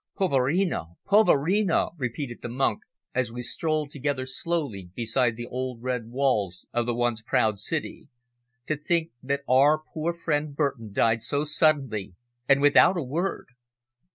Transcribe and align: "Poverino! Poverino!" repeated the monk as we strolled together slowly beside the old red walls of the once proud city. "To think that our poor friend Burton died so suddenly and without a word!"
"Poverino! 0.17 0.95
Poverino!" 1.05 1.91
repeated 1.95 2.39
the 2.41 2.49
monk 2.49 2.79
as 3.13 3.31
we 3.31 3.43
strolled 3.43 3.91
together 3.91 4.25
slowly 4.25 4.89
beside 4.95 5.35
the 5.35 5.45
old 5.45 5.83
red 5.83 6.09
walls 6.09 6.65
of 6.73 6.87
the 6.87 6.95
once 6.95 7.21
proud 7.21 7.59
city. 7.59 8.09
"To 8.65 8.75
think 8.75 9.11
that 9.21 9.43
our 9.47 9.77
poor 9.93 10.11
friend 10.11 10.55
Burton 10.55 10.91
died 10.91 11.21
so 11.21 11.43
suddenly 11.43 12.15
and 12.49 12.61
without 12.61 12.97
a 12.97 13.03
word!" 13.03 13.49